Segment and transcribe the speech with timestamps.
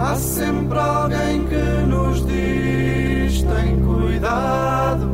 [0.00, 5.10] Há sempre alguém que nos diz: tem cuidado.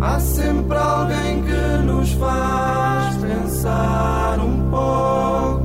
[0.00, 5.62] Há sempre alguém que nos faz pensar um pouco.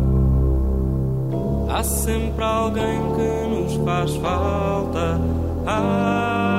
[1.72, 5.20] Há sempre alguém que nos faz falta.
[5.66, 6.59] Ah,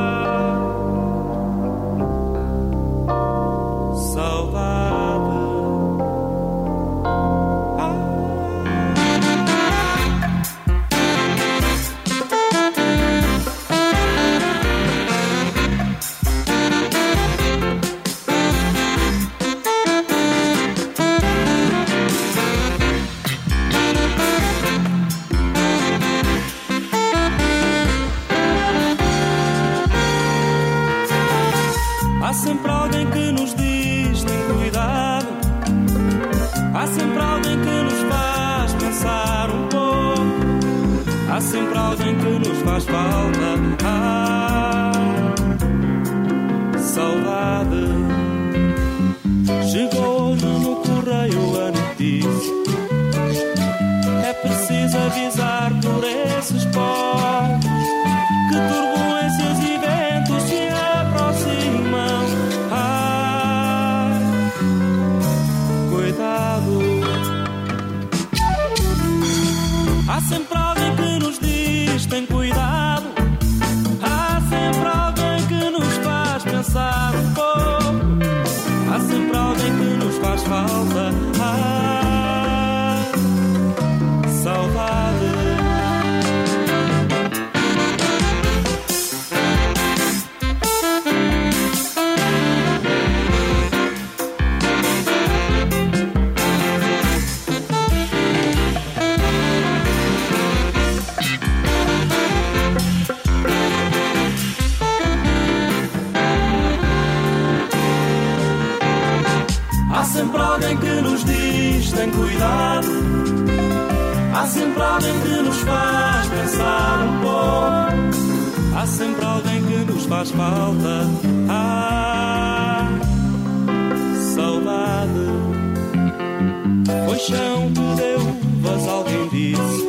[127.20, 129.84] paixão que deu uvas, alguém disse.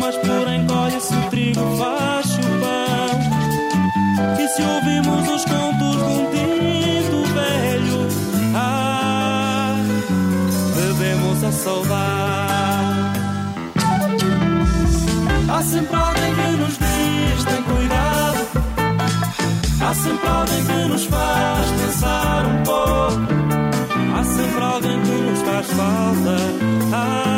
[0.00, 3.20] Mas porém colhe-se o trigo, faz o pão.
[4.38, 8.08] E se ouvimos os contos de um tinto velho,
[8.56, 9.76] ah,
[10.74, 13.20] bebemos a saudade.
[15.48, 18.48] Há sempre alguém que nos diz, tem cuidado.
[19.80, 21.39] Há sempre alguém que nos faz.
[25.76, 26.58] Father.
[26.92, 27.29] I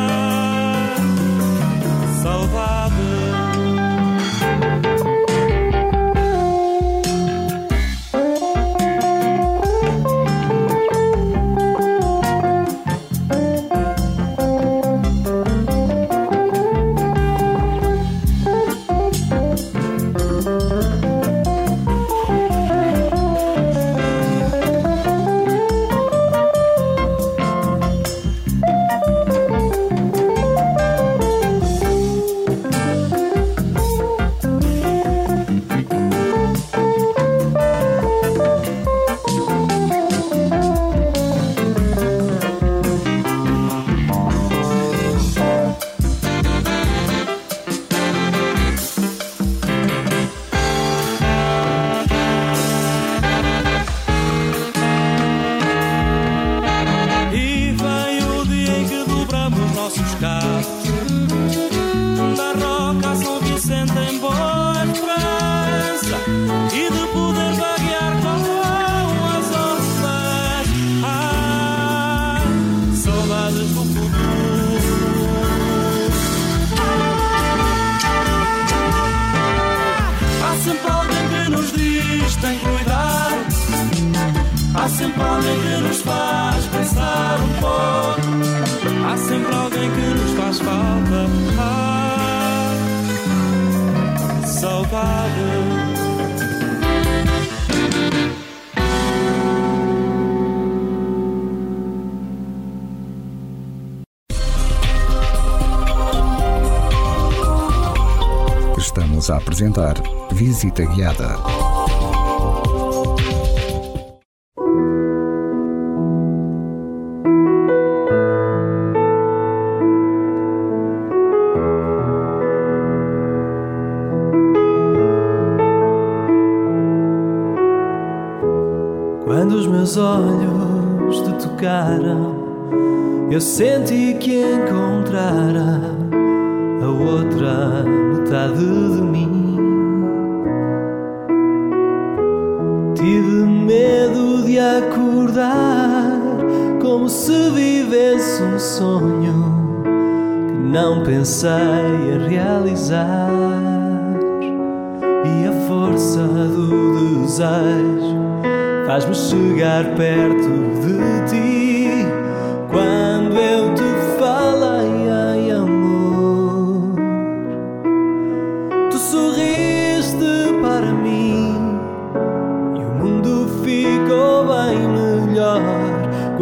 [84.83, 88.21] Há sempre alguém que nos faz pensar um pouco.
[89.07, 91.29] Há sempre alguém que nos faz falta.
[91.57, 92.75] Ah,
[94.45, 95.23] saudade.
[108.77, 109.95] Estamos a apresentar
[110.33, 111.72] Visita Guiada.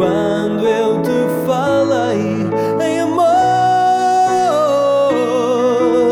[0.01, 1.11] quando eu te
[1.45, 2.49] falei
[2.83, 3.27] em amor,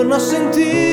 [0.06, 0.89] nós sentimos.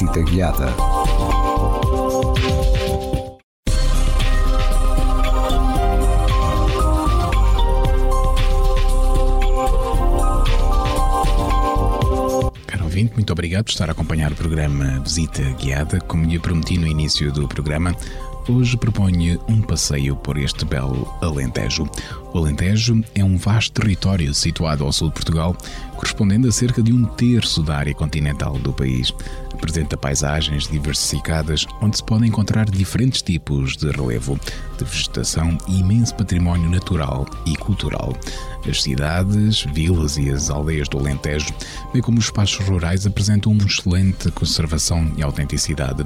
[0.00, 0.74] visita guiada.
[12.66, 16.00] Caro ouvinte, Muito obrigado por estar a acompanhar o programa Visita Guiada.
[16.00, 17.94] Como lhe prometi no início do programa,
[18.48, 21.86] hoje proponho um passeio por este belo Alentejo.
[22.32, 25.56] O Alentejo é um vasto território situado ao sul de Portugal,
[25.96, 29.12] correspondendo a cerca de um terço da área continental do país.
[29.52, 34.38] Apresenta paisagens diversificadas, onde se podem encontrar diferentes tipos de relevo,
[34.78, 38.14] de vegetação e imenso património natural e cultural.
[38.68, 41.52] As cidades, vilas e as aldeias do Alentejo,
[41.92, 46.04] bem como os espaços rurais, apresentam uma excelente conservação e autenticidade,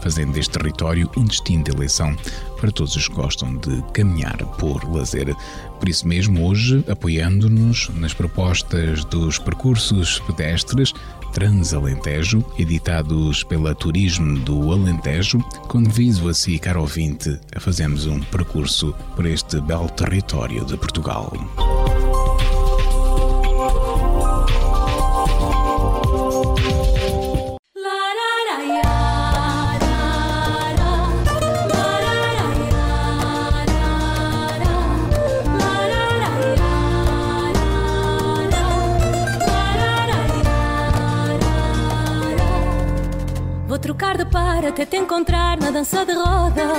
[0.00, 2.16] fazendo deste território um destino de eleição
[2.60, 5.34] para todos os que gostam de caminhar por lazer.
[5.78, 10.92] Por isso mesmo, hoje, apoiando-nos nas propostas dos percursos pedestres
[11.36, 18.94] Transalentejo, editados pela Turismo do Alentejo, convido a si, caro ouvinte, a fazermos um percurso
[19.14, 21.30] por este belo território de Portugal.
[44.68, 46.74] Até te encontrar na dança de roda.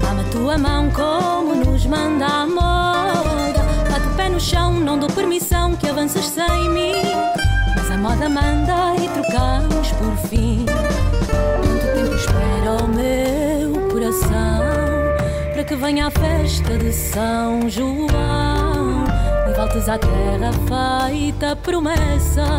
[0.00, 3.64] Dá-me tua mão como nos manda a moda.
[3.90, 7.02] Bate o pé no chão, não dou permissão que avanças sem mim.
[7.76, 10.66] Mas a moda manda e trocamos por fim.
[11.62, 14.64] Quanto tempo espera o meu coração
[15.52, 19.04] para que venha a festa de São João
[19.48, 20.50] e voltes à terra
[21.08, 22.58] feita promessa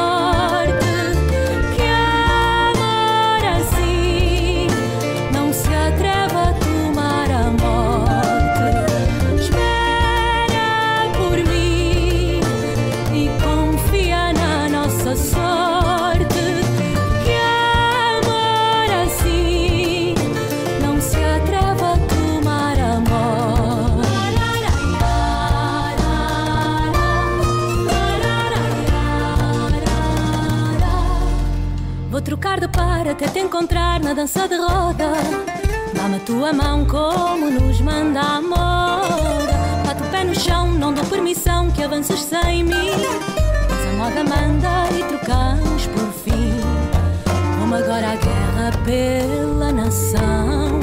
[33.23, 35.11] até te encontrar na dança de roda.
[35.93, 39.53] Dá-me a tua mão como nos manda a moda.
[39.85, 42.89] Bate o pé no chão, não dou permissão que avances sem mim.
[43.69, 46.51] Mas a moda manda e trocamos por fim.
[47.59, 50.79] Vamos agora à guerra pela nação.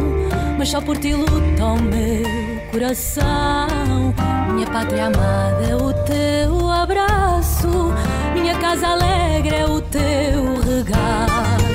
[0.57, 4.15] Mas só por ti luta o meu coração.
[4.55, 7.93] Minha pátria amada é o teu abraço.
[8.33, 11.68] Minha casa alegre é o teu regalo.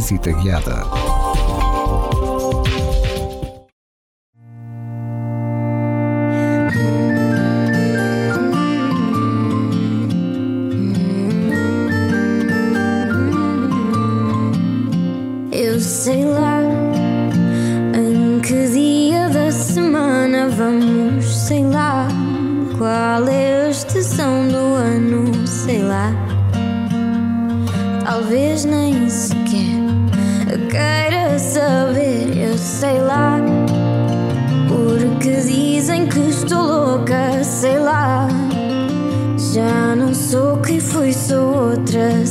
[0.00, 0.82] visita guiada.
[15.52, 16.62] Eu sei lá
[17.94, 22.08] em que dia da semana vamos, sei lá
[22.78, 26.10] qual é a estação do ano, sei lá.
[28.02, 28.89] Talvez nem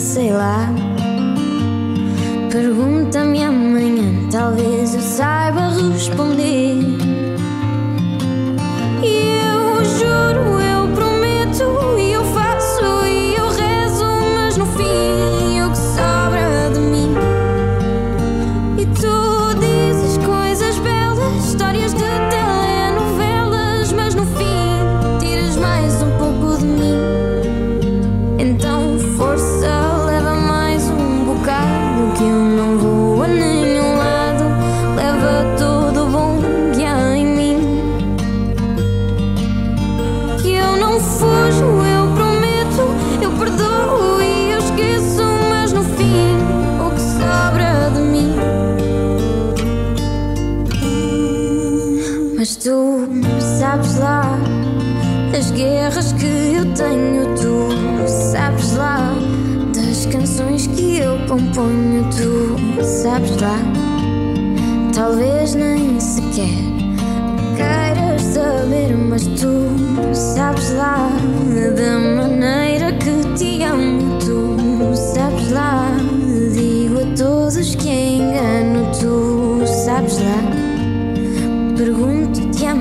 [0.10, 0.74] sei lá.
[2.52, 6.39] Pergunta-me amanhã, talvez eu saiba responder.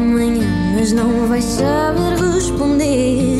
[0.08, 3.37] Amanhã, mas não vais saber responder.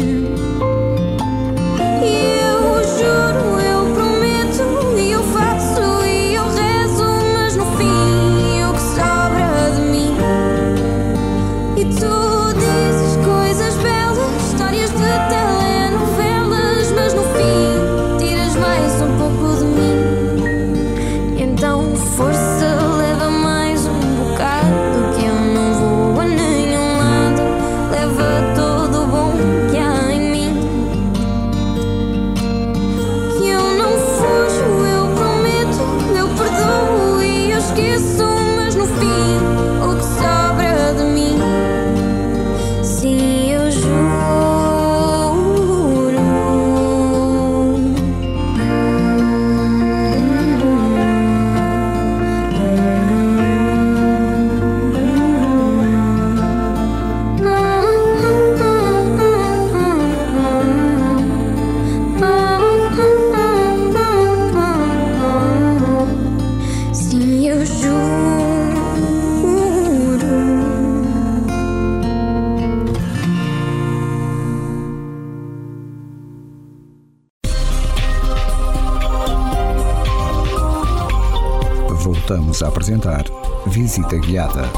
[84.09, 84.71] Visita Guiada.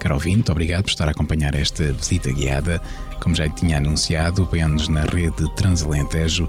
[0.00, 2.82] Caro ouvinte, obrigado por estar a acompanhar esta visita guiada.
[3.20, 6.48] Como já tinha anunciado, apoiando-nos na rede Transalentejo,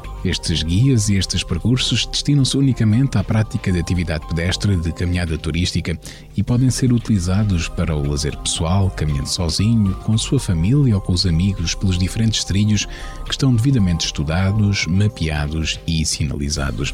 [0.23, 5.97] Estes guias e estes percursos destinam-se unicamente à prática de atividade pedestre de caminhada turística
[6.37, 11.01] e podem ser utilizados para o lazer pessoal, caminhando sozinho, com a sua família ou
[11.01, 12.85] com os amigos pelos diferentes trilhos
[13.25, 16.93] que estão devidamente estudados, mapeados e sinalizados.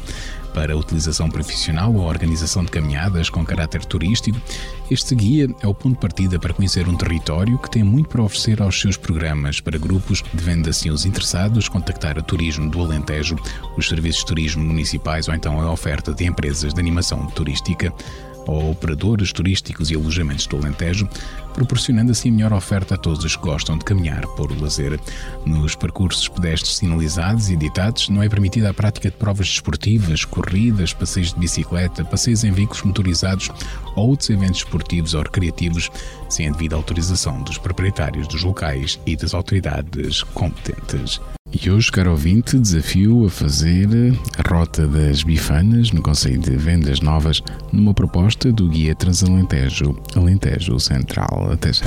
[0.54, 4.40] Para utilização profissional ou organização de caminhadas com caráter turístico,
[4.90, 8.22] Este guia é o ponto de partida para conhecer um território que tem muito para
[8.22, 9.60] oferecer aos seus programas.
[9.60, 13.36] Para grupos, devendo assim os interessados contactar a Turismo do Alentejo,
[13.76, 17.92] os serviços de turismo municipais ou então a oferta de empresas de animação turística
[18.46, 21.06] ou operadores turísticos e alojamentos do Alentejo,
[21.58, 25.00] proporcionando assim melhor oferta a todos os que gostam de caminhar por lazer.
[25.44, 30.92] Nos percursos pedestres sinalizados e editados, não é permitida a prática de provas desportivas, corridas,
[30.92, 33.50] passeios de bicicleta, passeios em veículos motorizados
[33.96, 35.90] ou outros eventos esportivos ou recreativos,
[36.28, 41.20] sem a devida autorização dos proprietários dos locais e das autoridades competentes.
[41.50, 43.88] E hoje, caro ouvinte, desafio a fazer
[44.36, 50.78] a Rota das Bifanas no Conselho de Vendas Novas numa proposta do Guia Transalentejo Alentejo
[50.78, 51.50] Central.
[51.50, 51.86] Até já.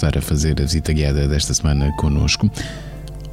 [0.00, 2.50] Estar a fazer a visita guiada desta semana connosco.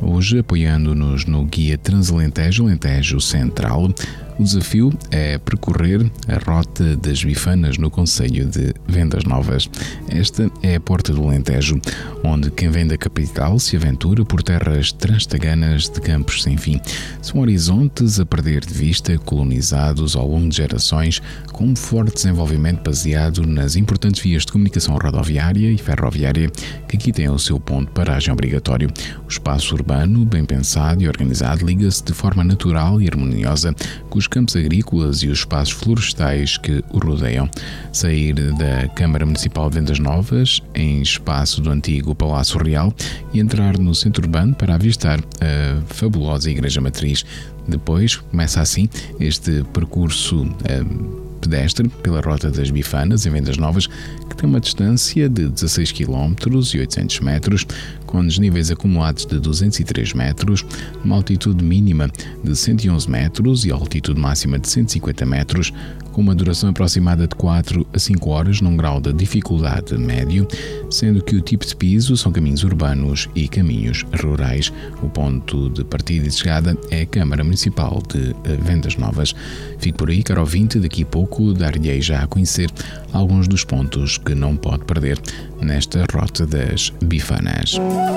[0.02, 3.96] Hoje, apoiando-nos no Guia Transalentejo Alentejo Central,
[4.38, 9.70] o desafio é percorrer a Rota das Bifanas no Conselho de Vendas Novas.
[10.10, 11.80] Esta é a Porta do Alentejo,
[12.24, 16.80] onde quem vem da capital se aventura por terras transtaganas de campos sem fim.
[17.22, 21.22] São horizontes a perder de vista, colonizados ao longo de gerações,
[21.52, 26.50] com um forte desenvolvimento baseado nas importantes vias de comunicação rodoviária e ferroviária,
[26.88, 28.90] que aqui têm o seu ponto de paragem obrigatório.
[29.26, 33.74] O espaço urbano, bem pensado e organizado, liga-se de forma natural e harmoniosa
[34.10, 37.50] com os campos agrícolas e os espaços florestais que o rodeiam.
[37.92, 42.94] Sair da Câmara Municipal de Vendas Novas, em espaço do antigo Palácio Real,
[43.34, 47.26] e entrar no centro urbano para avistar a fabulosa Igreja Matriz.
[47.68, 50.48] Depois começa assim este percurso.
[50.66, 55.92] eh, pedestre pela Rota das Bifanas, em Vendas Novas, que tem uma distância de 16
[55.92, 56.34] km
[56.74, 57.66] e 800 metros,
[58.08, 60.66] com desníveis acumulados de 203 metros,
[61.04, 62.10] uma altitude mínima
[62.44, 65.72] de 111 metros e altitude máxima de 150 metros,
[66.12, 70.48] com uma duração aproximada de 4 a 5 horas num grau de dificuldade médio,
[70.90, 74.74] sendo que o tipo de piso são caminhos urbanos e caminhos rurais.
[75.04, 79.36] O ponto de partida e de chegada é a Câmara Municipal de Vendas Novas.
[79.78, 82.72] Fique por aí, caro ouvinte, daqui a pouco dar-lhe já a conhecer
[83.14, 85.20] alguns dos pontos que não pode perder
[85.62, 87.76] nesta Rota das Bifanas.
[87.98, 88.12] Thank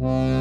[0.00, 0.32] mm -hmm.
[0.32, 0.37] you.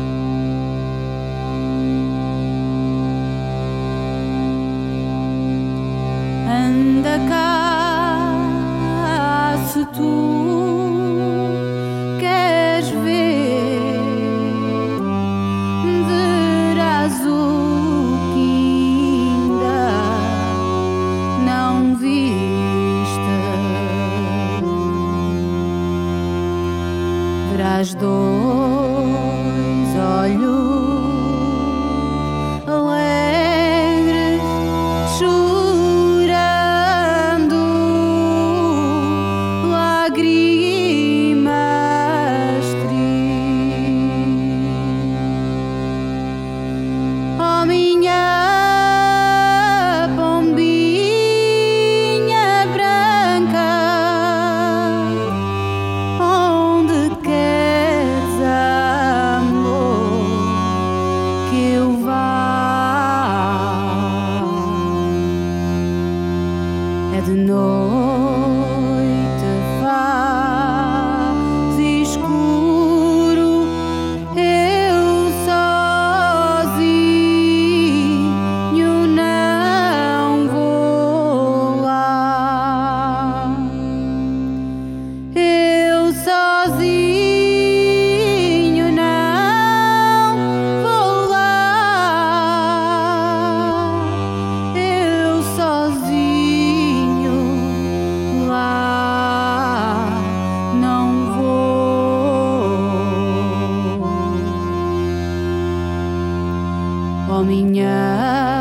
[107.38, 108.57] Voltamos a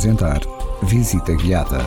[0.00, 0.40] apresentar
[0.82, 1.84] Visita Guiada.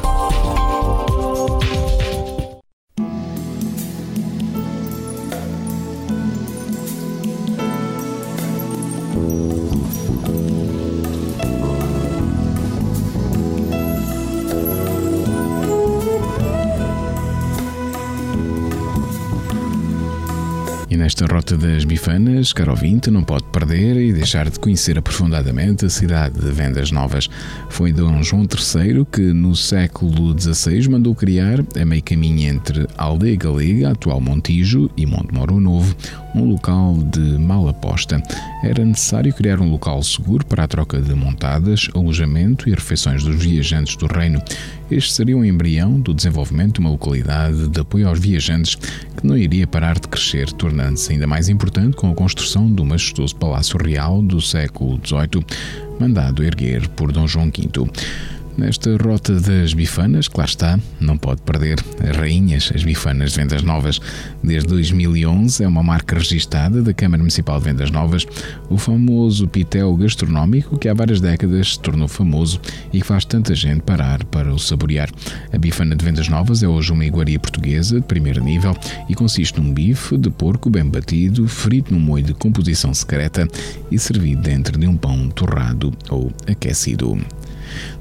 [21.04, 25.90] Nesta rota das bifanas, caro ouvinte, não pode perder e deixar de conhecer aprofundadamente a
[25.90, 27.30] cidade de Vendas Novas.
[27.74, 33.36] Foi Dom João III que, no século XVI, mandou criar, a meio caminho entre Aldeia
[33.36, 35.96] Galega, atual Montijo, e Monte Moro Novo,
[36.36, 38.22] um local de mal aposta.
[38.64, 43.44] Era necessário criar um local seguro para a troca de montadas, alojamento e refeições dos
[43.44, 44.40] viajantes do reino.
[44.94, 49.36] Este seria um embrião do desenvolvimento de uma localidade de apoio aos viajantes que não
[49.36, 54.22] iria parar de crescer, tornando-se ainda mais importante com a construção do majestoso Palácio Real
[54.22, 55.44] do século XVIII,
[56.00, 57.90] mandado erguer por Dom João V.
[58.56, 63.64] Nesta rota das bifanas, claro está, não pode perder as rainhas, as bifanas de vendas
[63.64, 64.00] novas.
[64.44, 68.28] Desde 2011 é uma marca registada da Câmara Municipal de Vendas Novas,
[68.70, 72.62] o famoso pitel gastronómico que há várias décadas se tornou famoso
[72.94, 75.10] e que faz tanta gente parar para o saborear.
[75.52, 78.78] A bifana de vendas novas é hoje uma iguaria portuguesa de primeiro nível
[79.10, 83.48] e consiste num bife de porco bem batido, frito num molho de composição secreta
[83.90, 87.18] e servido dentro de um pão torrado ou aquecido.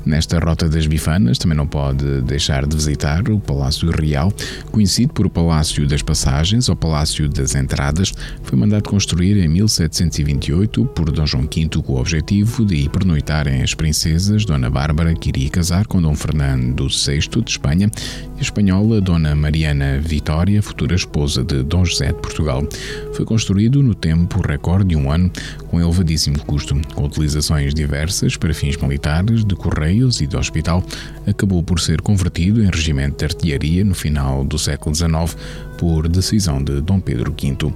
[0.05, 4.33] Nesta Rota das Bifanas também não pode deixar de visitar o Palácio Real,
[4.71, 8.13] conhecido por Palácio das Passagens ou Palácio das Entradas.
[8.43, 13.75] Foi mandado construir em 1728 por Dom João V com o objetivo de pernoitarem as
[13.75, 17.91] princesas Dona Bárbara, que iria casar com Dom Fernando VI de Espanha,
[18.37, 22.67] e a espanhola Dona Mariana Vitória, futura esposa de Dom José de Portugal.
[23.15, 25.31] Foi construído no tempo recorde de um ano,
[25.69, 29.55] com elevadíssimo custo, com utilizações diversas para fins militares, de
[29.93, 30.83] correios e de hospital,
[31.27, 35.37] acabou por ser convertido em regimento de artilharia no final do século XIX
[35.83, 37.75] por decisão de Dom Pedro V.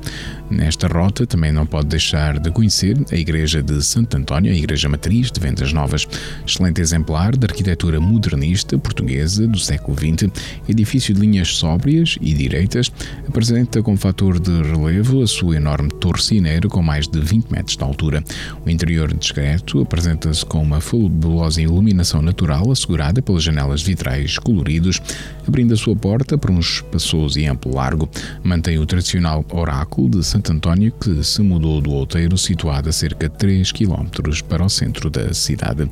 [0.48, 4.88] Nesta rota também não pode deixar de conhecer a Igreja de Santo António, a Igreja
[4.88, 6.06] Matriz de Vendas Novas,
[6.46, 10.30] excelente exemplar da arquitetura modernista portuguesa do século XX,
[10.68, 12.92] edifício de linhas sóbrias e direitas,
[13.26, 17.76] apresenta como fator de relevo a sua enorme torre cineira com mais de 20 metros
[17.76, 18.22] de altura.
[18.64, 25.02] O interior discreto apresenta-se com uma fabulosa iluminação natural assegurada pelas janelas vitrais coloridos,
[25.44, 28.10] abrindo a sua porta para um espaçoso e amplo largo Largo
[28.44, 33.28] mantém o tradicional oráculo de Santo António que se mudou do Outeiro, situado a cerca
[33.28, 34.06] de 3 km
[34.46, 35.88] para o centro da cidade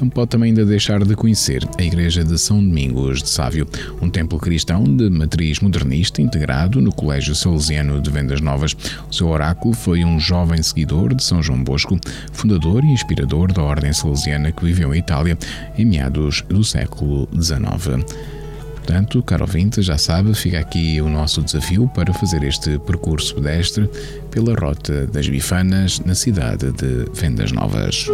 [0.00, 3.68] não pode também ainda deixar de conhecer a Igreja de São Domingos de Sávio,
[4.00, 8.74] um templo cristão de matriz modernista integrado no Colégio Salesiano de Vendas Novas.
[9.08, 12.00] O seu oráculo foi um jovem seguidor de São João Bosco,
[12.32, 15.38] fundador e inspirador da Ordem Salesiana que viveu em Itália
[15.78, 18.04] em meados do século XIX.
[18.84, 23.88] Portanto, caro ouvinte, já sabe, fica aqui o nosso desafio para fazer este percurso pedestre
[24.28, 28.08] pela Rota das Bifanas na cidade de Vendas Novas.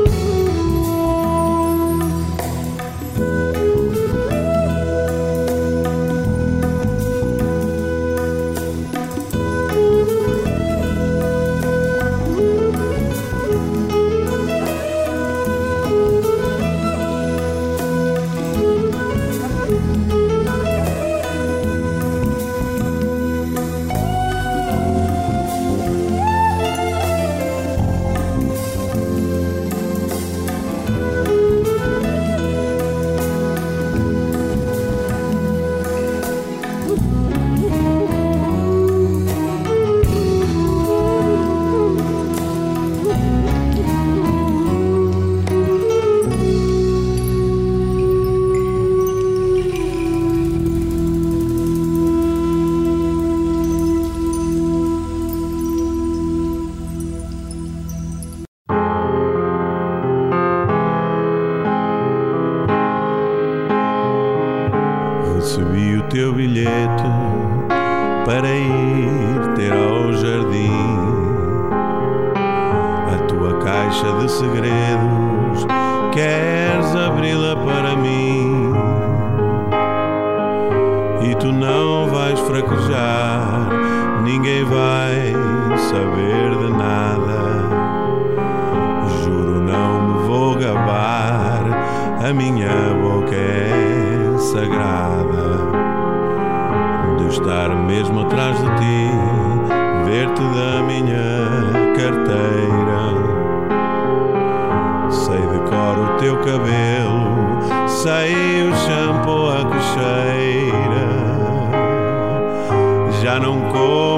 [68.28, 68.58] Sabe a
[74.28, 74.70] chicla de
[97.48, 99.10] andar mesmo atrás de ti,
[100.04, 101.48] ver-te da minha
[101.96, 103.00] carteira.
[105.10, 111.08] Sei de cor o teu cabelo, sei o shampoo a cocheira.
[113.22, 114.17] Já não como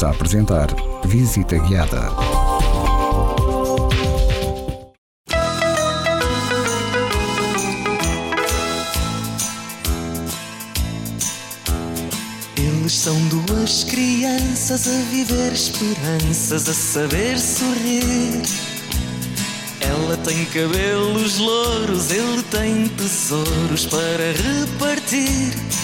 [0.00, 0.68] Estamos a apresentar
[1.04, 2.00] Visita Guiada.
[12.56, 18.42] Eles são duas crianças a viver esperanças, a saber sorrir.
[19.82, 25.79] Ela tem cabelos louros, ele tem tesouros para repartir.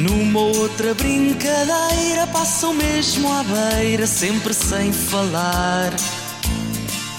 [0.00, 5.92] Numa outra brincadeira, passam mesmo à beira, sempre sem falar.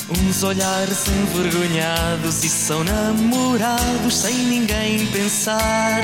[0.10, 6.02] Uns olhares envergonhados e são namorados sem ninguém pensar.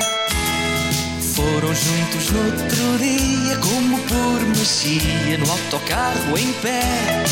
[1.33, 7.23] Foram juntos no outro dia, como por magia, no autocarro em pé.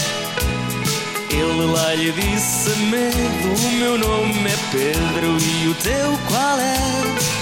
[1.29, 7.34] Ele lá lhe disse medo: O meu nome é Pedro e o teu qual é?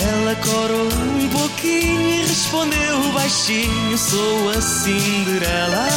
[0.00, 5.88] Ela corou um pouquinho e respondeu baixinho: Sou a Cinderela.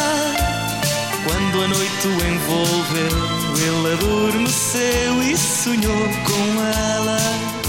[1.23, 3.17] Quando a noite o envolveu,
[3.57, 7.60] ele adormeceu e sonhou com ela.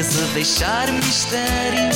[0.00, 1.88] A deixar mistério.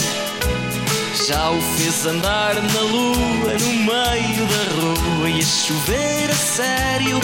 [1.27, 7.21] Já o fez andar na lua, no meio da rua e a chover a sério.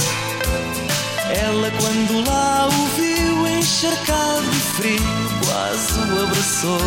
[1.31, 5.01] Ela, quando lá o viu encharcado de frio,
[5.47, 6.79] quase o abraçou.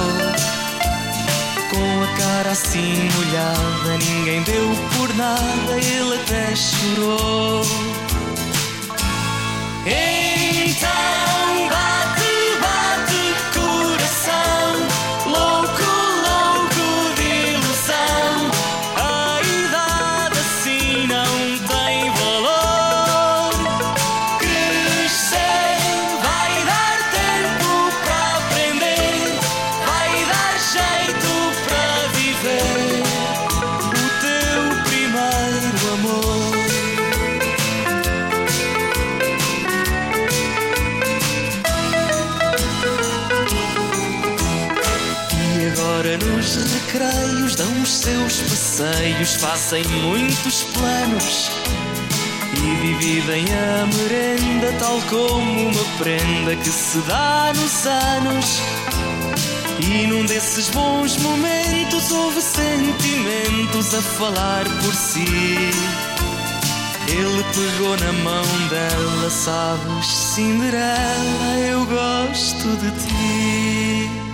[1.72, 7.62] Com a cara assim molhada, ninguém deu por nada, ele até chorou.
[9.86, 10.17] Então
[48.08, 51.52] seus passeios, fazem muitos planos
[52.54, 58.62] e dividem a merenda tal como uma prenda que se dá nos anos.
[59.80, 65.26] E num desses bons momentos houve sentimentos a falar por si.
[67.10, 74.27] Ele pegou na mão dela, sabes, Cinderela, eu gosto de ti.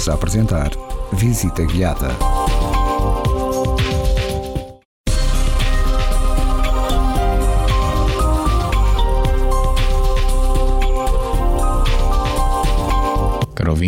[0.00, 0.70] Voltamos a apresentar
[1.12, 2.39] Visita Guiada.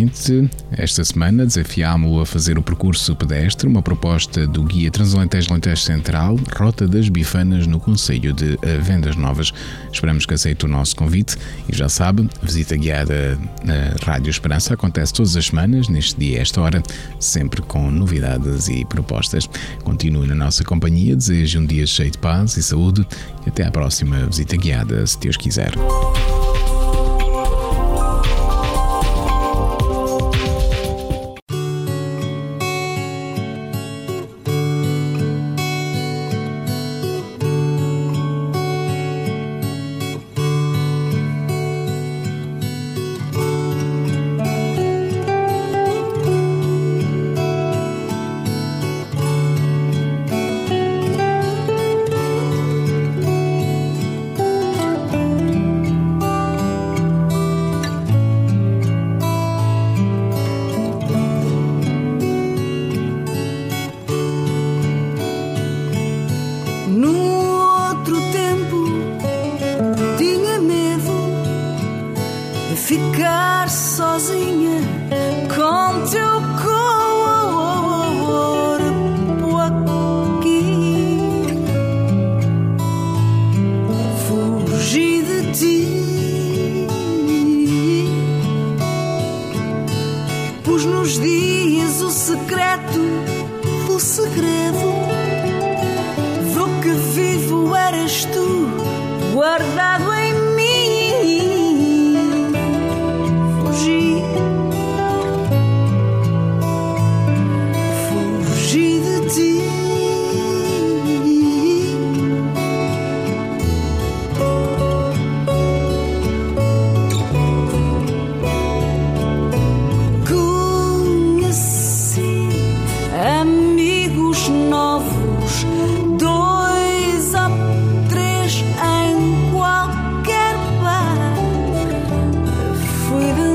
[0.03, 5.83] Ouvinte, esta semana desafiámo-lo a fazer o percurso pedestre, uma proposta do Guia Transalentejo Alentejo
[5.83, 9.53] Central, Rota das Bifanas, no Conselho de Vendas Novas.
[9.93, 11.37] Esperamos que aceite o nosso convite
[11.69, 16.39] e já sabe, a visita guiada na Rádio Esperança acontece todas as semanas, neste dia
[16.39, 16.83] e esta hora,
[17.21, 19.49] sempre com novidades e propostas.
[19.85, 23.07] Continue na nossa companhia, desejo um dia cheio de paz e saúde
[23.47, 25.73] e até à próxima visita guiada, se Deus quiser.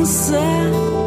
[0.07, 1.06] você.